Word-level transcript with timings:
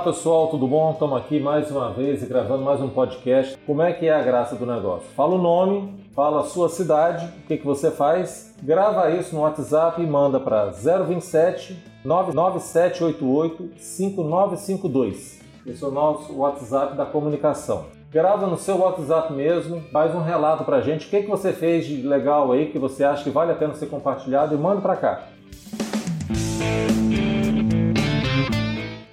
Olá 0.00 0.14
pessoal, 0.14 0.48
tudo 0.48 0.66
bom? 0.66 0.92
Estamos 0.92 1.18
aqui 1.18 1.38
mais 1.38 1.70
uma 1.70 1.92
vez 1.92 2.22
e 2.22 2.26
gravando 2.26 2.64
mais 2.64 2.80
um 2.80 2.88
podcast. 2.88 3.58
Como 3.66 3.82
é 3.82 3.92
que 3.92 4.06
é 4.06 4.14
a 4.14 4.22
graça 4.22 4.56
do 4.56 4.64
negócio? 4.64 5.06
Fala 5.14 5.34
o 5.34 5.38
nome, 5.38 6.06
fala 6.16 6.40
a 6.40 6.44
sua 6.44 6.70
cidade, 6.70 7.26
o 7.26 7.46
que, 7.46 7.58
que 7.58 7.66
você 7.66 7.90
faz, 7.90 8.54
grava 8.62 9.10
isso 9.10 9.34
no 9.34 9.42
WhatsApp 9.42 10.00
e 10.00 10.06
manda 10.06 10.40
para 10.40 10.70
027 10.70 11.84
99788 12.02 13.72
5952. 13.76 15.40
Esse 15.66 15.84
é 15.84 15.86
o 15.86 15.90
nosso 15.90 16.34
WhatsApp 16.34 16.96
da 16.96 17.04
comunicação. 17.04 17.84
Grava 18.10 18.46
no 18.46 18.56
seu 18.56 18.78
WhatsApp 18.78 19.34
mesmo, 19.34 19.82
faz 19.92 20.14
um 20.14 20.22
relato 20.22 20.64
para 20.64 20.78
a 20.78 20.80
gente, 20.80 21.08
o 21.08 21.10
que, 21.10 21.24
que 21.24 21.28
você 21.28 21.52
fez 21.52 21.84
de 21.84 22.00
legal 22.00 22.50
aí, 22.52 22.72
que 22.72 22.78
você 22.78 23.04
acha 23.04 23.22
que 23.22 23.28
vale 23.28 23.52
a 23.52 23.54
pena 23.54 23.74
ser 23.74 23.88
compartilhado 23.88 24.54
e 24.54 24.58
manda 24.58 24.80
para 24.80 24.96
cá. 24.96 25.24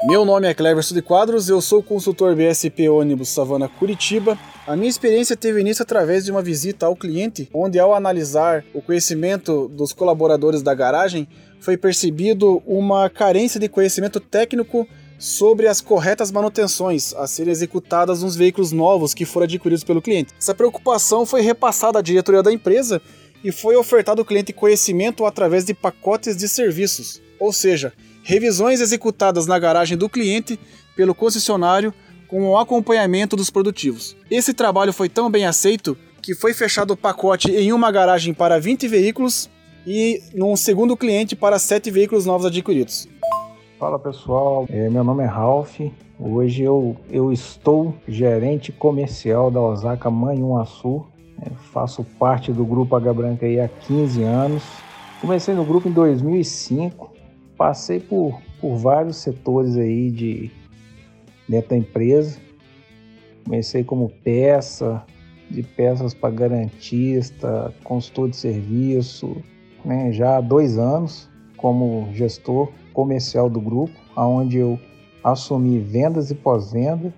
Meu 0.08 0.24
nome 0.24 0.48
é 0.48 0.54
Cleverson 0.54 0.96
de 0.96 1.02
Quadros, 1.02 1.50
eu 1.50 1.60
sou 1.60 1.84
consultor 1.84 2.34
BSP 2.34 2.88
ônibus 2.88 3.28
Savana 3.28 3.68
Curitiba. 3.68 4.40
A 4.66 4.74
minha 4.74 4.88
experiência 4.88 5.36
teve 5.36 5.60
início 5.60 5.84
através 5.84 6.24
de 6.24 6.32
uma 6.32 6.42
visita 6.42 6.86
ao 6.86 6.96
cliente, 6.96 7.50
onde 7.54 7.78
ao 7.78 7.94
analisar 7.94 8.64
o 8.74 8.82
conhecimento 8.82 9.68
dos 9.68 9.92
colaboradores 9.92 10.62
da 10.62 10.74
garagem, 10.74 11.28
foi 11.60 11.76
percebido 11.76 12.64
uma 12.66 13.10
carência 13.10 13.60
de 13.60 13.68
conhecimento 13.68 14.22
técnico 14.22 14.88
sobre 15.20 15.68
as 15.68 15.82
corretas 15.82 16.32
manutenções 16.32 17.14
a 17.14 17.28
serem 17.28 17.52
executadas 17.52 18.24
nos 18.24 18.38
veículos 18.38 18.72
novos 18.72 19.14
que 19.14 19.26
foram 19.26 19.44
adquiridos 19.44 19.84
pelo 19.84 20.02
cliente. 20.02 20.34
Essa 20.40 20.56
preocupação 20.56 21.26
foi 21.26 21.42
repassada 21.42 22.00
à 22.00 22.02
diretoria 22.02 22.42
da 22.42 22.54
empresa 22.54 23.02
e 23.44 23.52
foi 23.52 23.76
ofertado 23.76 24.22
ao 24.22 24.26
cliente 24.26 24.54
conhecimento 24.54 25.26
através 25.26 25.66
de 25.66 25.74
pacotes 25.74 26.38
de 26.38 26.48
serviços, 26.48 27.22
ou 27.38 27.52
seja, 27.52 27.92
revisões 28.28 28.82
executadas 28.82 29.48
na 29.48 29.58
garagem 29.58 29.98
do 29.98 30.10
cliente 30.10 30.60
pelo 30.98 31.16
concessionário 31.16 31.94
com 32.28 32.50
o 32.50 32.58
acompanhamento 32.58 33.38
dos 33.38 33.50
produtivos. 33.50 34.18
Esse 34.30 34.54
trabalho 34.54 34.92
foi 34.92 35.08
tão 35.08 35.32
bem 35.32 35.46
aceito 35.46 35.98
que 36.22 36.36
foi 36.36 36.54
fechado 36.54 36.92
o 36.92 36.98
pacote 36.98 37.50
em 37.50 37.72
uma 37.72 37.90
garagem 37.90 38.34
para 38.34 38.60
20 38.60 38.86
veículos 38.86 39.50
e 39.86 40.22
num 40.34 40.58
segundo 40.58 40.98
cliente 40.98 41.38
para 41.38 41.58
7 41.58 41.90
veículos 41.90 42.26
novos 42.26 42.46
adquiridos. 42.46 43.08
Fala 43.80 43.98
pessoal, 43.98 44.66
é, 44.68 44.90
meu 44.90 45.06
nome 45.06 45.24
é 45.24 45.28
Ralph. 45.28 45.80
Hoje 46.20 46.64
eu, 46.64 46.98
eu 47.10 47.32
estou 47.32 47.96
gerente 48.06 48.74
comercial 48.74 49.50
da 49.50 49.62
Osaka 49.62 50.12
Manhuaçu. 50.12 51.06
É, 51.42 51.50
faço 51.72 52.04
parte 52.20 52.52
do 52.52 52.66
grupo 52.66 52.94
H 52.94 53.14
Branca 53.14 53.46
há 53.46 53.70
15 53.88 54.22
anos. 54.22 54.64
Comecei 55.22 55.56
no 55.56 55.64
grupo 55.64 55.88
em 55.88 55.94
2005 55.94 57.16
passei 57.58 58.00
por, 58.00 58.40
por 58.62 58.76
vários 58.76 59.18
setores 59.18 59.76
aí 59.76 60.12
de 60.12 60.52
dentro 61.50 61.72
da 61.72 61.78
empresa. 61.78 62.40
Comecei 63.44 63.84
como 63.84 64.10
peça, 64.24 65.04
de 65.50 65.64
peças 65.64 66.14
para 66.14 66.34
garantista, 66.34 67.74
consultor 67.84 68.30
de 68.30 68.36
serviço, 68.36 69.38
né, 69.84 70.12
já 70.12 70.38
há 70.38 70.42
dois 70.42 70.78
anos 70.78 71.30
como 71.56 72.10
gestor 72.14 72.70
comercial 72.94 73.50
do 73.50 73.60
grupo, 73.60 73.94
aonde 74.16 74.58
eu 74.58 74.80
assumi 75.24 75.80
vendas 75.80 76.30
e 76.30 76.36
pós-venda 76.36 77.14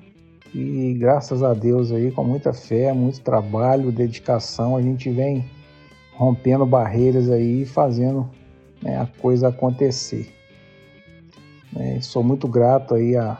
e 0.53 0.95
graças 0.97 1.43
a 1.43 1.53
Deus 1.53 1.91
aí 1.91 2.11
com 2.11 2.23
muita 2.23 2.53
fé, 2.53 2.91
muito 2.91 3.21
trabalho, 3.21 3.91
dedicação, 3.91 4.75
a 4.75 4.81
gente 4.81 5.09
vem 5.09 5.45
rompendo 6.15 6.65
barreiras 6.65 7.29
aí, 7.29 7.65
fazendo 7.65 8.29
né, 8.81 8.97
a 8.97 9.05
coisa 9.05 9.49
acontecer. 9.49 10.33
É, 11.75 12.01
sou 12.01 12.23
muito 12.23 12.47
grato 12.47 12.95
aí 12.95 13.15
a, 13.15 13.37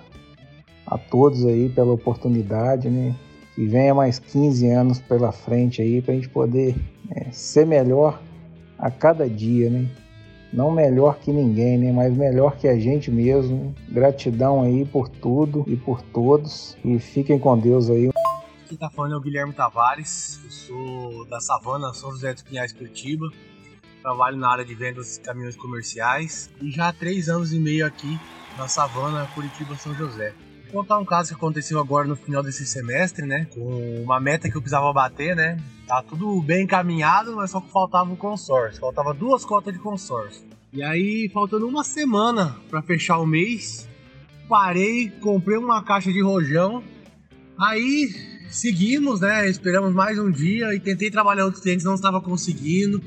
a 0.86 0.98
todos 0.98 1.46
aí 1.46 1.70
pela 1.70 1.94
oportunidade, 1.94 2.90
né? 2.90 3.16
Que 3.56 3.66
venha 3.66 3.94
mais 3.94 4.20
15 4.20 4.70
anos 4.70 5.00
pela 5.00 5.32
frente 5.32 5.82
aí 5.82 6.02
para 6.02 6.14
a 6.14 6.16
gente 6.16 6.30
poder 6.30 6.76
é, 7.10 7.32
ser 7.32 7.66
melhor 7.66 8.22
a 8.78 8.92
cada 8.92 9.28
dia, 9.28 9.70
né? 9.70 9.90
Não 10.54 10.72
melhor 10.72 11.20
que 11.20 11.32
ninguém, 11.32 11.78
né? 11.78 11.92
Mas 11.92 12.16
melhor 12.16 12.58
que 12.58 12.68
a 12.68 12.80
gente 12.80 13.12
mesmo. 13.12 13.74
Gratidão 13.88 14.62
aí 14.64 14.86
por 14.86 15.10
tudo 15.10 15.64
e 15.68 15.76
por 15.76 16.02
todos. 16.02 16.78
E 16.84 16.98
fiquem 16.98 17.38
com 17.38 17.58
Deus 17.58 17.90
aí. 17.90 18.10
Quem 18.68 18.78
tá 18.78 18.90
falando 18.90 19.16
é 19.16 19.18
o 19.18 19.22
Guilherme 19.22 19.54
Tavares. 19.54 20.40
Eu 20.44 20.52
sou 20.52 21.26
da 21.28 21.40
Savana, 21.40 21.94
São 21.94 22.12
José 22.12 22.34
dos 22.34 22.44
Pinhais, 22.44 22.72
Curitiba 22.72 23.28
trabalho 24.02 24.38
na 24.38 24.50
área 24.50 24.66
de 24.66 24.74
vendas 24.74 25.16
de 25.16 25.22
caminhões 25.22 25.56
comerciais 25.56 26.50
e 26.62 26.72
já 26.72 26.90
há 26.90 26.94
três 26.94 27.30
anos 27.30 27.54
e 27.54 27.60
meio 27.60 27.86
aqui 27.86 28.20
na 28.58 28.68
Savana, 28.68 29.28
Curitiba, 29.34 29.76
São 29.76 29.94
José. 29.96 30.34
Vou 30.72 30.84
contar 30.84 31.00
um 31.00 31.06
caso 31.06 31.30
que 31.30 31.36
aconteceu 31.36 31.80
agora 31.80 32.08
no 32.08 32.16
final 32.16 32.44
desse 32.44 32.66
semestre, 32.66 33.26
né? 33.26 33.48
Com 33.54 34.04
uma 34.04 34.20
meta 34.20 34.50
que 34.50 34.56
eu 34.56 34.62
precisava 34.62 34.94
bater, 34.94 35.36
né? 35.36 35.58
Tá 35.88 36.04
tudo 36.04 36.40
bem 36.42 36.64
encaminhado, 36.64 37.36
mas 37.36 37.50
só 37.50 37.60
que 37.60 37.72
faltava 37.72 38.12
um 38.12 38.16
consórcio. 38.16 38.80
Faltava 38.80 39.14
duas 39.14 39.44
cotas 39.44 39.74
de 39.74 39.80
consórcio. 39.80 40.44
E 40.72 40.84
aí, 40.84 41.28
faltando 41.34 41.68
uma 41.68 41.84
semana 41.84 42.56
para 42.70 42.84
fechar 42.84 43.18
o 43.18 43.26
mês, 43.26 43.90
parei, 44.48 45.10
comprei 45.10 45.58
uma 45.58 45.84
caixa 45.84 46.14
de 46.14 46.22
rojão. 46.22 46.84
Aí 47.58 48.10
seguimos, 48.52 49.22
né? 49.22 49.50
Esperamos 49.50 49.92
mais 49.94 50.20
um 50.20 50.30
dia 50.30 50.76
e 50.76 50.80
tentei 50.80 51.10
trabalhar 51.10 51.46
outros 51.46 51.64
clientes, 51.64 51.84
não 51.84 51.96
estava 51.96 52.22
conseguindo. 52.22 53.02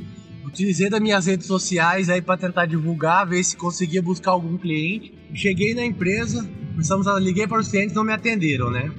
Utilizei 0.44 0.90
das 0.90 1.00
minhas 1.00 1.26
redes 1.26 1.46
sociais 1.46 2.10
aí 2.10 2.20
para 2.20 2.36
tentar 2.36 2.66
divulgar, 2.66 3.26
ver 3.26 3.42
se 3.44 3.56
conseguia 3.56 4.02
buscar 4.02 4.32
algum 4.32 4.58
cliente. 4.58 5.14
Cheguei 5.32 5.74
na 5.74 5.84
empresa, 5.84 6.48
começamos 6.72 7.06
a 7.06 7.18
liguei 7.18 7.46
para 7.46 7.60
os 7.60 7.68
clientes, 7.68 7.94
não 7.94 8.04
me 8.04 8.12
atenderam, 8.12 8.70
né? 8.70 8.90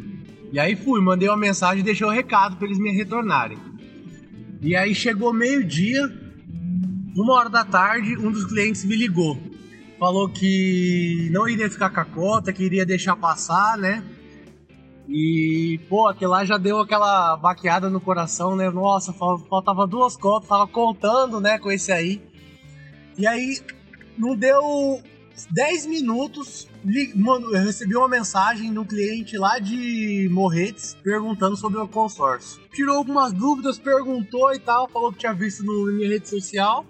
E 0.51 0.59
aí 0.59 0.75
fui, 0.75 1.01
mandei 1.01 1.27
uma 1.27 1.37
mensagem 1.37 1.79
e 1.79 1.83
deixei 1.83 2.05
o 2.05 2.09
um 2.09 2.13
recado 2.13 2.55
para 2.55 2.67
eles 2.67 2.79
me 2.79 2.91
retornarem. 2.91 3.57
E 4.61 4.75
aí 4.75 4.95
chegou 4.95 5.33
meio-dia, 5.33 6.01
uma 7.15 7.33
hora 7.33 7.49
da 7.49 7.65
tarde, 7.65 8.17
um 8.17 8.31
dos 8.31 8.45
clientes 8.45 8.85
me 8.85 8.95
ligou. 8.95 9.37
Falou 9.99 10.29
que 10.29 11.29
não 11.31 11.47
iria 11.47 11.69
ficar 11.69 11.89
com 11.89 11.99
a 11.99 12.05
cota, 12.05 12.53
que 12.53 12.63
iria 12.63 12.85
deixar 12.85 13.15
passar, 13.15 13.77
né? 13.77 14.03
E, 15.07 15.79
pô, 15.89 16.07
aquele 16.07 16.31
lá 16.31 16.45
já 16.45 16.57
deu 16.57 16.79
aquela 16.79 17.35
baqueada 17.35 17.89
no 17.89 17.99
coração, 17.99 18.55
né? 18.55 18.69
Nossa, 18.69 19.11
faltava 19.13 19.85
duas 19.85 20.15
cotas, 20.15 20.47
tava 20.47 20.67
contando, 20.67 21.41
né, 21.41 21.59
com 21.59 21.71
esse 21.71 21.91
aí. 21.91 22.21
E 23.17 23.27
aí, 23.27 23.59
não 24.17 24.35
deu 24.35 25.01
10 25.51 25.85
minutos, 25.87 26.67
eu 26.85 27.63
recebi 27.63 27.95
uma 27.95 28.07
mensagem 28.07 28.73
do 28.73 28.85
cliente 28.85 29.37
lá 29.37 29.59
de 29.59 30.29
Morretes 30.31 30.95
perguntando 31.03 31.57
sobre 31.57 31.79
o 31.79 31.87
consórcio. 31.87 32.61
Tirou 32.73 32.97
algumas 32.97 33.33
dúvidas, 33.33 33.77
perguntou 33.77 34.53
e 34.53 34.59
tal, 34.59 34.89
falou 34.89 35.11
que 35.11 35.19
tinha 35.19 35.33
visto 35.33 35.63
no, 35.63 35.87
na 35.87 35.91
minha 35.91 36.09
rede 36.09 36.29
social. 36.29 36.85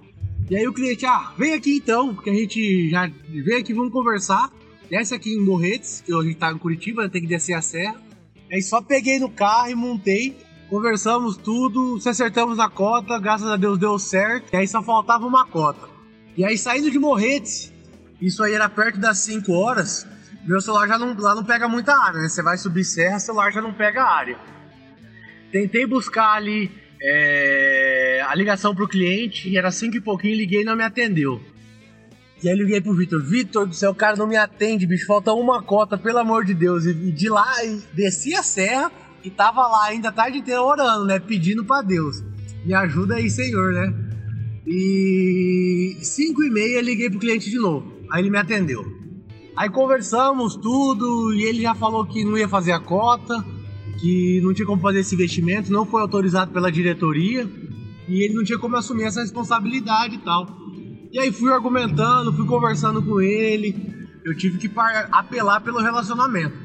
E 0.50 0.56
aí 0.56 0.68
o 0.68 0.74
cliente, 0.74 1.06
ah, 1.06 1.34
vem 1.38 1.53
aqui 1.53 1.78
então, 1.78 2.13
que 2.16 2.30
a 2.30 2.34
gente 2.34 2.90
já 2.90 3.09
vem 3.28 3.59
aqui, 3.59 3.74
vamos 3.74 3.91
conversar 3.91 4.51
desce 4.94 5.16
aqui 5.16 5.34
em 5.34 5.40
Morretes, 5.40 6.01
que 6.06 6.13
a 6.13 6.22
gente 6.22 6.35
tá 6.35 6.51
em 6.51 6.57
Curitiba, 6.59 7.09
tem 7.09 7.22
que 7.22 7.28
descer 7.28 7.53
a 7.53 7.62
serra. 7.63 8.00
Aí 8.53 8.62
só 8.62 8.84
peguei 8.84 9.18
no 9.18 9.31
carro 9.31 9.69
e 9.69 9.74
montei, 9.74 10.38
conversamos 10.69 11.36
tudo, 11.36 12.00
se 12.00 12.08
acertamos 12.08 12.59
a 12.59 12.69
cota, 12.69 13.18
graças 13.18 13.47
a 13.47 13.58
Deus 13.58 13.80
deu 13.80 13.97
certo. 13.97 14.53
E 14.53 14.58
aí 14.58 14.68
só 14.68 14.84
faltava 14.84 15.25
uma 15.25 15.44
cota. 15.44 15.90
E 16.38 16.46
aí 16.46 16.56
saindo 16.56 16.92
de 16.92 17.00
Morretes, 17.00 17.74
isso 18.22 18.44
aí 18.44 18.53
era 18.53 18.69
perto 18.69 19.00
das 19.00 19.18
5 19.18 19.52
horas, 19.52 20.06
meu 20.46 20.62
celular 20.62 20.88
já 20.88 21.00
não, 21.00 21.16
lá 21.18 21.34
não 21.34 21.44
pega 21.44 21.68
muita 21.68 21.97
área, 21.97 22.19
né? 22.19 22.30
Você 22.30 22.44
vai 22.44 22.56
subir 22.56 22.84
serra, 22.84 23.18
celular 23.18 23.52
já 23.52 23.59
não 23.59 23.74
pega 23.74 24.03
área. 24.03 24.38
Tentei 25.52 25.88
buscar 25.88 26.34
ali 26.34 26.72
é, 27.02 28.24
a 28.28 28.36
ligação 28.36 28.75
pro 28.75 28.88
cliente, 28.88 29.50
e 29.50 29.58
era 29.58 29.72
5 29.72 29.97
e 29.97 30.02
pouquinho, 30.02 30.38
liguei 30.38 30.62
e 30.62 30.63
não 30.63 30.75
me 30.75 30.83
atendeu. 30.83 31.42
E 32.44 32.50
aí 32.50 32.56
liguei 32.57 32.81
pro 32.81 32.94
Vitor, 32.94 33.24
Vitor 33.24 33.66
do 33.66 33.74
céu, 33.74 33.92
o 33.92 33.95
cara 33.95 34.18
não 34.18 34.28
me 34.28 34.36
atende, 34.36 34.86
bicho, 34.86 35.06
falta 35.06 35.31
uma 35.31 35.63
cota, 35.63 35.98
pelo 35.98 36.18
amor 36.18 36.44
de 36.44 36.54
Deus. 36.54 36.86
E 36.86 36.94
de 36.94 37.30
lá, 37.30 37.56
desci 37.94 38.36
a 38.36 38.44
serra 38.44 38.92
e 39.24 39.30
tava 39.30 39.66
lá 39.66 39.86
ainda 39.86 40.10
a 40.10 40.12
tarde 40.12 40.40
inteira 40.40 40.62
orando, 40.62 41.06
né? 41.06 41.19
Pedindo 41.19 41.63
para 41.63 41.81
Deus. 41.81 42.22
Me 42.66 42.74
ajuda 42.74 43.16
aí, 43.16 43.30
Senhor, 43.30 43.72
né? 43.72 43.94
E 44.68 45.98
5 46.01 46.44
e 46.44 46.50
meia 46.50 46.81
liguei 46.81 47.10
pro 47.10 47.19
cliente 47.19 47.50
de 47.50 47.57
novo. 47.57 47.94
Aí 48.12 48.22
ele 48.22 48.30
me 48.30 48.38
atendeu. 48.38 48.84
Aí 49.56 49.69
conversamos 49.69 50.57
tudo 50.57 51.34
e 51.34 51.44
ele 51.44 51.62
já 51.62 51.74
falou 51.74 52.06
que 52.06 52.25
não 52.25 52.38
ia 52.38 52.50
fazer 52.50 52.74
a 52.74 52.80
cota, 52.80 53.42
que 54.01 54.42
não 54.44 54.54
tinha 54.54 54.66
como 54.66 54.81
fazer 54.81 55.00
esse 55.00 55.16
investimento, 55.16 55.72
não 55.72 55.86
foi 55.86 56.01
autorizado 56.01 56.51
pela 56.51 56.69
diretoria 56.69 57.48
e 58.07 58.22
ele 58.22 58.34
não 58.34 58.44
tinha 58.44 58.60
como 58.60 58.75
assumir 58.75 59.04
essa 59.04 59.22
responsabilidade 59.22 60.16
e 60.16 60.19
tal. 60.19 60.62
E 61.13 61.19
aí 61.19 61.31
fui 61.31 61.51
argumentando, 61.54 62.33
fui 62.33 62.48
conversando 62.48 63.00
com 63.04 63.21
ele. 63.21 64.10
Eu 64.25 64.36
tive 64.36 64.57
que 64.57 64.69
apelar 65.12 65.62
pelo 65.62 65.80
relacionamento. 65.80 66.57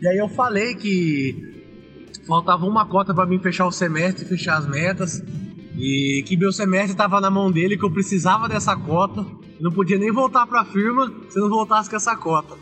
E 0.00 0.08
aí 0.08 0.16
eu 0.16 0.26
falei 0.26 0.74
que 0.74 2.16
faltava 2.26 2.64
uma 2.64 2.86
cota 2.86 3.12
para 3.12 3.26
mim 3.26 3.38
fechar 3.38 3.66
o 3.66 3.70
semestre, 3.70 4.24
fechar 4.24 4.56
as 4.56 4.66
metas. 4.66 5.22
E 5.76 6.24
que 6.26 6.34
meu 6.34 6.50
semestre 6.50 6.92
estava 6.92 7.20
na 7.20 7.30
mão 7.30 7.52
dele, 7.52 7.76
que 7.76 7.84
eu 7.84 7.90
precisava 7.90 8.48
dessa 8.48 8.74
cota. 8.74 9.26
Não 9.60 9.70
podia 9.70 9.98
nem 9.98 10.10
voltar 10.10 10.46
para 10.46 10.62
a 10.62 10.64
firma 10.64 11.12
se 11.28 11.38
não 11.38 11.50
voltasse 11.50 11.90
com 11.90 11.96
essa 11.96 12.16
cota. 12.16 12.56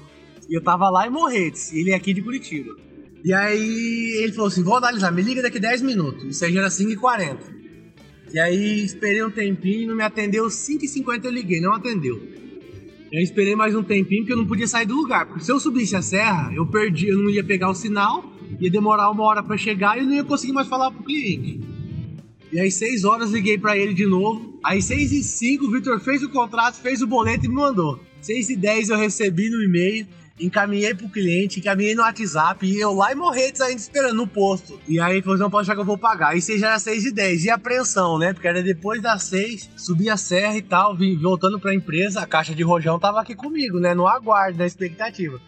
e 0.49 0.57
eu 0.57 0.63
tava 0.63 0.91
lá 0.91 1.07
em 1.07 1.11
Morretes, 1.11 1.73
ele 1.73 1.93
é 1.93 1.95
aqui 1.95 2.13
de 2.13 2.21
Curitiba. 2.21 2.75
E 3.25 3.33
aí 3.33 4.23
ele 4.25 4.33
falou 4.33 4.49
assim: 4.49 4.65
vou 4.65 4.77
analisar, 4.77 5.13
me 5.13 5.23
liga 5.23 5.41
daqui 5.41 5.61
10 5.61 5.83
minutos. 5.83 6.25
Isso 6.25 6.45
aí 6.45 6.53
já 6.53 6.61
era 6.61 6.69
5h40. 6.69 7.58
E 8.33 8.39
aí 8.39 8.85
esperei 8.85 9.25
um 9.25 9.31
tempinho, 9.31 9.89
não 9.89 9.97
me 9.97 10.03
atendeu, 10.03 10.47
5h50 10.47 11.25
eu 11.25 11.31
liguei, 11.31 11.61
não 11.61 11.73
atendeu. 11.73 12.21
Eu 13.11 13.23
esperei 13.23 13.57
mais 13.57 13.75
um 13.75 13.83
tempinho 13.83 14.21
porque 14.21 14.35
eu 14.35 14.37
não 14.37 14.47
podia 14.47 14.67
sair 14.67 14.85
do 14.85 14.95
lugar. 14.95 15.27
Porque 15.27 15.43
se 15.43 15.51
eu 15.51 15.59
subisse 15.59 15.97
a 15.97 16.03
serra, 16.03 16.53
eu 16.55 16.67
perdi, 16.67 17.09
eu 17.09 17.19
não 17.19 17.31
ia 17.31 17.43
pegar 17.43 17.71
o 17.71 17.75
sinal, 17.75 18.31
ia 18.61 18.71
demorar 18.71 19.11
uma 19.11 19.25
hora 19.25 19.43
para 19.43 19.57
chegar 19.57 19.97
e 19.97 20.01
eu 20.01 20.07
não 20.07 20.15
ia 20.15 20.25
conseguir 20.25 20.53
mais 20.53 20.69
falar 20.69 20.91
pro 20.91 21.05
cliente. 21.05 21.61
E 22.53 22.61
aí, 22.61 22.71
6 22.71 23.05
horas, 23.05 23.31
liguei 23.31 23.57
para 23.57 23.77
ele 23.77 23.95
de 23.95 24.07
novo. 24.07 24.59
Aí, 24.63 24.83
6 24.83 25.13
e 25.13 25.23
5, 25.23 25.67
o 25.67 25.71
Vitor 25.71 26.01
fez 26.01 26.23
o 26.23 26.29
contrato, 26.29 26.81
fez 26.81 27.01
o 27.01 27.07
boleto 27.07 27.47
e 27.47 27.49
me 27.49 27.55
mandou. 27.55 27.99
6 28.21 28.51
e 28.51 28.57
10 28.57 28.91
eu 28.91 28.99
recebi 28.99 29.49
no 29.49 29.63
e-mail 29.63 30.07
encaminhei 30.41 30.95
pro 30.95 31.09
cliente, 31.09 31.61
encaminhei 31.61 31.95
no 31.95 32.03
WhatsApp, 32.03 32.65
e 32.67 32.79
eu 32.79 32.93
lá 32.93 33.13
em 33.13 33.17
Morretes 33.17 33.61
ainda 33.61 33.81
esperando 33.81 34.15
no 34.15 34.27
posto. 34.27 34.79
E 34.87 35.01
aí 35.01 35.21
falou, 35.21 35.39
não 35.39 35.51
pode 35.51 35.67
achar 35.67 35.75
que 35.75 35.81
eu 35.81 35.87
vou 35.87 35.99
pagar. 35.99 36.29
Aí 36.29 36.41
seja 36.41 36.69
era 36.69 36.79
6 36.79 37.07
e 37.07 37.13
10. 37.13 37.45
E 37.45 37.51
apreensão, 37.51 38.19
né? 38.19 38.33
Porque 38.33 38.49
era 38.49 38.63
depois 38.63 39.03
das 39.03 39.25
6, 39.25 39.71
subi 39.77 40.09
a 40.09 40.17
serra 40.17 40.57
e 40.57 40.63
tal, 40.63 40.97
vim 40.97 41.17
voltando 41.19 41.59
pra 41.59 41.75
empresa, 41.75 42.21
a 42.21 42.27
caixa 42.27 42.55
de 42.55 42.63
rojão 42.63 42.99
tava 42.99 43.21
aqui 43.21 43.35
comigo, 43.35 43.81
né? 43.81 43.95
No 43.95 44.07
aguardo, 44.07 44.59
na 44.59 44.67
expectativa. 44.67 45.41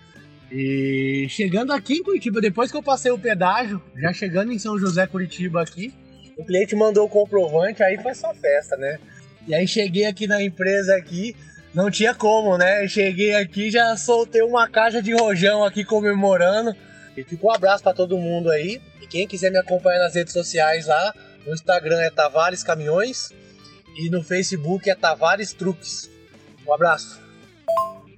E 0.51 1.27
chegando 1.29 1.73
aqui 1.73 1.95
em 1.95 2.03
Curitiba, 2.03 2.41
depois 2.41 2.71
que 2.71 2.77
eu 2.77 2.83
passei 2.83 3.13
o 3.13 3.19
pedágio, 3.19 3.81
já 3.97 4.13
chegando 4.13 4.53
em 4.53 4.59
São 4.59 4.77
José, 4.79 5.07
Curitiba 5.07 5.63
aqui, 5.63 5.95
o 6.37 6.45
cliente 6.45 6.75
mandou 6.75 7.07
o 7.07 7.09
comprovante, 7.09 7.83
aí 7.83 7.97
foi 8.03 8.15
só 8.15 8.35
festa, 8.35 8.77
né? 8.77 8.99
E 9.47 9.55
aí 9.55 9.67
cheguei 9.67 10.07
aqui 10.07 10.27
na 10.27 10.43
empresa 10.43 10.97
aqui, 10.97 11.37
não 11.73 11.91
tinha 11.91 12.15
como, 12.15 12.59
né? 12.59 12.87
cheguei 12.89 13.35
aqui, 13.35 13.71
já 13.71 13.97
soltei 13.97 14.43
uma 14.43 14.69
caixa 14.69 15.01
de 15.01 15.13
rojão 15.13 15.65
aqui 15.65 15.85
comemorando. 15.85 16.75
E 17.17 17.23
fica 17.23 17.47
um 17.47 17.51
abraço 17.51 17.83
para 17.83 17.95
todo 17.95 18.17
mundo 18.17 18.51
aí. 18.51 18.81
E 19.01 19.07
quem 19.07 19.27
quiser 19.27 19.51
me 19.51 19.59
acompanhar 19.59 20.01
nas 20.01 20.15
redes 20.15 20.33
sociais 20.33 20.87
lá, 20.87 21.15
no 21.47 21.53
Instagram 21.53 22.01
é 22.01 22.11
Tavares 22.11 22.63
Caminhões 22.63 23.31
e 23.97 24.09
no 24.11 24.23
Facebook 24.23 24.89
é 24.89 24.95
Tavares 24.95 25.53
Truques. 25.53 26.11
Um 26.67 26.73
abraço. 26.73 27.21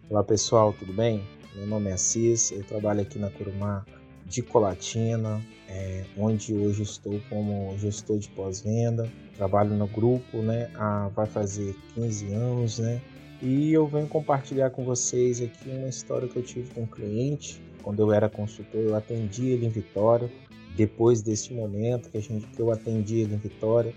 Olá 0.08 0.22
pessoal, 0.22 0.72
tudo 0.72 0.92
bem? 0.92 1.26
Meu 1.54 1.66
nome 1.66 1.90
é 1.90 1.94
Assis, 1.94 2.50
eu 2.50 2.64
trabalho 2.64 3.02
aqui 3.02 3.18
na 3.18 3.30
Curumá 3.30 3.84
de 4.26 4.42
Colatina, 4.42 5.42
é, 5.68 6.04
onde 6.16 6.54
hoje 6.54 6.82
estou 6.82 7.20
como 7.28 7.76
gestor 7.78 8.18
de 8.18 8.28
pós-venda. 8.28 9.10
Trabalho 9.36 9.74
no 9.74 9.86
grupo, 9.86 10.38
né? 10.38 10.70
Há, 10.74 11.08
vai 11.08 11.26
fazer 11.26 11.74
15 11.94 12.32
anos, 12.32 12.78
né? 12.78 13.00
E 13.42 13.72
eu 13.72 13.88
venho 13.88 14.06
compartilhar 14.06 14.70
com 14.70 14.84
vocês 14.84 15.42
aqui 15.42 15.68
uma 15.68 15.88
história 15.88 16.28
que 16.28 16.36
eu 16.36 16.44
tive 16.44 16.72
com 16.72 16.82
um 16.82 16.86
cliente. 16.86 17.60
Quando 17.82 18.00
eu 18.00 18.12
era 18.12 18.28
consultor, 18.28 18.80
eu 18.80 18.94
atendi 18.94 19.48
ele 19.48 19.66
em 19.66 19.68
Vitória. 19.68 20.30
Depois 20.76 21.22
desse 21.22 21.52
momento 21.52 22.08
que, 22.08 22.18
a 22.18 22.20
gente, 22.20 22.46
que 22.46 22.62
eu 22.62 22.70
atendi 22.70 23.18
ele 23.18 23.34
em 23.34 23.38
Vitória, 23.38 23.92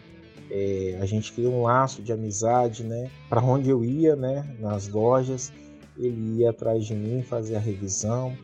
é, 0.50 0.98
a 1.00 1.06
gente 1.06 1.32
criou 1.32 1.54
um 1.54 1.62
laço 1.62 2.02
de 2.02 2.12
amizade, 2.12 2.84
né? 2.84 3.12
Para 3.30 3.40
onde 3.40 3.70
eu 3.70 3.86
ia, 3.86 4.16
né? 4.16 4.56
Nas 4.60 4.88
lojas, 4.88 5.54
ele 5.96 6.40
ia 6.40 6.50
atrás 6.50 6.84
de 6.84 6.96
mim 6.96 7.22
fazer 7.22 7.56
a 7.56 7.60
revisão. 7.60 8.36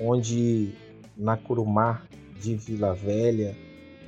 Onde 0.00 0.72
na 1.16 1.36
Curumar 1.36 2.06
de 2.40 2.54
Vila 2.54 2.94
Velha, 2.94 3.56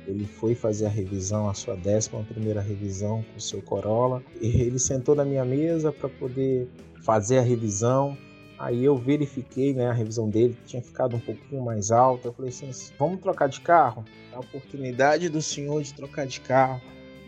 ele 0.07 0.25
foi 0.25 0.55
fazer 0.55 0.85
a 0.85 0.89
revisão, 0.89 1.49
a 1.49 1.53
sua 1.53 1.75
décima 1.75 2.23
primeira 2.23 2.61
revisão 2.61 3.23
com 3.23 3.37
o 3.37 3.41
seu 3.41 3.61
Corolla. 3.61 4.21
E 4.41 4.47
ele 4.61 4.79
sentou 4.79 5.15
na 5.15 5.23
minha 5.23 5.45
mesa 5.45 5.91
para 5.91 6.09
poder 6.09 6.67
fazer 7.03 7.39
a 7.39 7.41
revisão. 7.41 8.17
Aí 8.59 8.83
eu 8.85 8.95
verifiquei, 8.95 9.73
né, 9.73 9.87
a 9.87 9.93
revisão 9.93 10.29
dele 10.29 10.57
tinha 10.65 10.81
ficado 10.81 11.15
um 11.15 11.19
pouquinho 11.19 11.63
mais 11.63 11.91
alta. 11.91 12.27
Eu 12.27 12.33
falei 12.33 12.49
assim: 12.49 12.69
vamos 12.97 13.19
trocar 13.21 13.47
de 13.47 13.61
carro? 13.61 14.03
A 14.33 14.39
oportunidade 14.39 15.29
do 15.29 15.41
senhor 15.41 15.81
de 15.81 15.93
trocar 15.93 16.25
de 16.25 16.39
carro. 16.41 16.81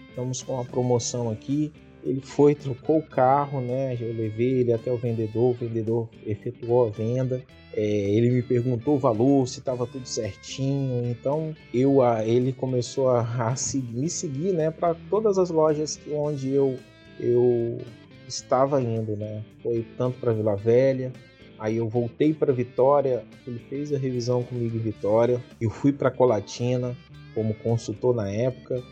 Estamos 0.10 0.42
com 0.42 0.54
uma 0.54 0.66
promoção 0.66 1.30
aqui. 1.30 1.74
Ele 2.06 2.22
foi, 2.22 2.54
trocou 2.54 3.00
o 3.00 3.04
carro, 3.04 3.60
né? 3.60 3.98
Eu 4.00 4.14
levei 4.14 4.60
ele 4.60 4.72
até 4.72 4.92
o 4.92 4.98
vendedor, 4.98 5.52
o 5.52 5.54
vendedor 5.54 6.08
efetuou 6.26 6.88
a 6.88 6.92
venda. 6.92 7.42
É, 7.74 7.82
ele 7.84 8.30
me 8.30 8.42
perguntou 8.42 8.96
o 8.96 9.00
valor, 9.00 9.48
se 9.48 9.60
estava 9.60 9.88
tudo 9.88 10.08
certinho. 10.08 11.04
Então 11.10 11.56
eu, 11.74 12.04
a, 12.04 12.24
ele 12.24 12.54
começou 12.54 13.10
a, 13.10 13.22
a 13.22 13.56
seguir, 13.56 13.98
me 13.98 14.10
seguir, 14.10 14.54
né? 14.54 14.70
Para 14.70 14.96
todas 15.10 15.40
as 15.40 15.50
lojas 15.50 16.00
onde 16.14 16.52
eu, 16.52 16.78
eu 17.20 17.80
estava 18.28 18.80
indo, 18.82 19.16
né? 19.18 19.44
Foi 19.64 19.84
tanto 19.98 20.20
para 20.20 20.32
Vila 20.32 20.56
Velha, 20.56 21.12
Aí 21.58 21.78
eu 21.78 21.88
voltei 21.88 22.34
para 22.34 22.52
Vitória, 22.52 23.24
ele 23.48 23.60
fez 23.70 23.94
a 23.94 23.98
revisão 23.98 24.44
comigo 24.44 24.76
em 24.76 24.80
Vitória. 24.80 25.42
Eu 25.60 25.70
fui 25.70 25.92
para 25.92 26.12
Colatina 26.12 26.96
como 27.34 27.54
consultor 27.56 28.14
na 28.14 28.30
época. 28.30 28.84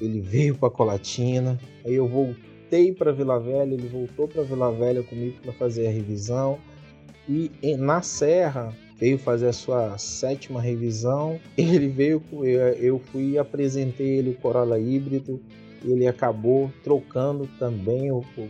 Ele 0.00 0.20
veio 0.20 0.56
para 0.56 0.70
Colatina. 0.70 1.58
Aí 1.84 1.94
eu 1.94 2.06
voltei 2.06 2.51
voltei 2.72 2.90
para 2.90 3.12
Vila 3.12 3.38
Velha, 3.38 3.74
ele 3.74 3.86
voltou 3.86 4.26
para 4.26 4.42
Vila 4.42 4.72
Velha 4.72 5.02
comigo 5.02 5.36
para 5.42 5.52
fazer 5.52 5.86
a 5.86 5.90
revisão. 5.90 6.58
E 7.28 7.50
na 7.76 8.00
Serra 8.00 8.74
veio 8.98 9.18
fazer 9.18 9.48
a 9.48 9.52
sua 9.52 9.98
sétima 9.98 10.60
revisão. 10.60 11.38
Ele 11.56 11.88
veio, 11.88 12.22
eu 12.80 12.98
fui 12.98 13.36
apresentei 13.36 14.18
ele 14.18 14.30
o 14.30 14.34
Corolla 14.34 14.78
híbrido. 14.78 15.38
Ele 15.84 16.06
acabou 16.06 16.72
trocando 16.82 17.46
também 17.58 18.08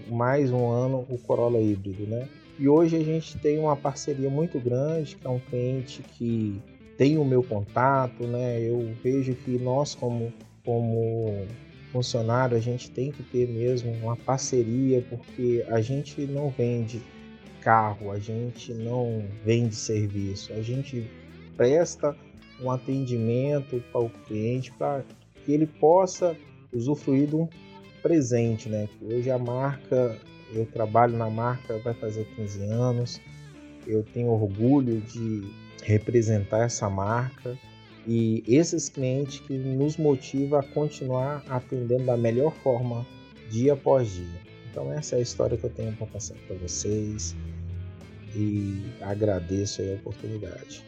mais 0.08 0.52
um 0.52 0.70
ano 0.70 1.04
o 1.08 1.18
Corolla 1.18 1.58
híbrido, 1.58 2.06
né? 2.06 2.28
E 2.58 2.68
hoje 2.68 2.96
a 2.96 3.02
gente 3.02 3.36
tem 3.38 3.58
uma 3.58 3.74
parceria 3.74 4.30
muito 4.30 4.60
grande, 4.60 5.16
que 5.16 5.26
é 5.26 5.30
um 5.30 5.40
cliente 5.40 6.02
que 6.02 6.60
tem 6.96 7.18
o 7.18 7.24
meu 7.24 7.42
contato, 7.42 8.24
né? 8.24 8.60
Eu 8.60 8.88
vejo 9.02 9.34
que 9.34 9.58
nós 9.58 9.94
como 9.94 10.32
como 10.64 11.44
funcionário, 11.92 12.56
a 12.56 12.60
gente 12.60 12.90
tem 12.90 13.12
que 13.12 13.22
ter 13.22 13.46
mesmo 13.46 13.92
uma 13.92 14.16
parceria, 14.16 15.04
porque 15.08 15.64
a 15.68 15.80
gente 15.80 16.22
não 16.22 16.48
vende 16.48 17.02
carro, 17.60 18.10
a 18.10 18.18
gente 18.18 18.72
não 18.72 19.24
vende 19.44 19.74
serviço, 19.74 20.52
a 20.52 20.62
gente 20.62 21.08
presta 21.56 22.16
um 22.60 22.70
atendimento 22.70 23.82
para 23.92 24.00
o 24.00 24.10
cliente 24.10 24.72
para 24.72 25.04
que 25.44 25.52
ele 25.52 25.66
possa 25.66 26.36
usufruir 26.72 27.28
de 27.28 27.36
um 27.36 27.48
presente, 28.02 28.68
né? 28.68 28.88
Hoje 29.00 29.30
a 29.30 29.38
marca, 29.38 30.18
eu 30.52 30.66
trabalho 30.66 31.16
na 31.16 31.30
marca 31.30 31.78
vai 31.78 31.94
fazer 31.94 32.24
15 32.36 32.64
anos, 32.64 33.20
eu 33.86 34.02
tenho 34.02 34.28
orgulho 34.28 35.00
de 35.00 35.42
representar 35.82 36.64
essa 36.64 36.88
marca 36.88 37.56
e 38.06 38.42
esses 38.46 38.88
clientes 38.88 39.40
que 39.40 39.56
nos 39.56 39.96
motivam 39.96 40.58
a 40.58 40.62
continuar 40.62 41.42
atendendo 41.48 42.04
da 42.04 42.16
melhor 42.16 42.52
forma 42.62 43.06
dia 43.50 43.74
após 43.74 44.10
dia. 44.10 44.40
Então 44.70 44.92
essa 44.92 45.16
é 45.16 45.18
a 45.18 45.22
história 45.22 45.56
que 45.56 45.64
eu 45.64 45.70
tenho 45.70 45.92
para 45.92 46.06
passar 46.06 46.34
para 46.46 46.56
vocês 46.56 47.36
e 48.34 48.82
agradeço 49.00 49.82
a 49.82 49.94
oportunidade. 49.96 50.84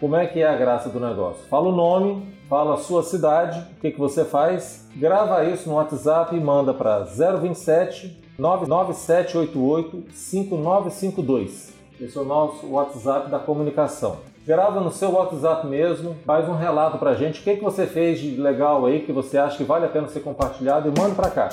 Como 0.00 0.16
é 0.16 0.26
que 0.26 0.40
é 0.40 0.46
a 0.46 0.56
graça 0.56 0.88
do 0.88 1.00
negócio? 1.00 1.44
Fala 1.48 1.68
o 1.68 1.72
nome, 1.72 2.32
fala 2.48 2.74
a 2.74 2.78
sua 2.78 3.02
cidade, 3.02 3.58
o 3.76 3.80
que, 3.80 3.90
que 3.90 3.98
você 3.98 4.24
faz, 4.24 4.88
grava 4.96 5.44
isso 5.44 5.68
no 5.68 5.74
WhatsApp 5.74 6.34
e 6.34 6.40
manda 6.40 6.72
para 6.72 7.04
027 7.04 8.16
99788 8.38 10.04
5952. 10.12 11.74
Esse 12.00 12.16
é 12.16 12.20
o 12.20 12.24
nosso 12.24 12.66
WhatsApp 12.68 13.28
da 13.28 13.40
comunicação 13.40 14.18
grava 14.48 14.80
no 14.80 14.90
seu 14.90 15.10
WhatsApp 15.10 15.66
mesmo, 15.66 16.16
faz 16.24 16.48
um 16.48 16.54
relato 16.54 16.96
pra 16.96 17.12
gente, 17.12 17.38
o 17.38 17.44
que, 17.44 17.56
que 17.56 17.62
você 17.62 17.86
fez 17.86 18.18
de 18.18 18.30
legal 18.40 18.86
aí, 18.86 19.00
que 19.00 19.12
você 19.12 19.36
acha 19.36 19.58
que 19.58 19.62
vale 19.62 19.84
a 19.84 19.88
pena 19.90 20.08
ser 20.08 20.20
compartilhado 20.20 20.88
e 20.88 20.98
manda 20.98 21.14
pra 21.14 21.28
cá. 21.28 21.50